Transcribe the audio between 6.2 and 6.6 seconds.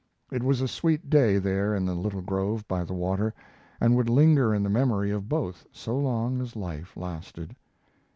as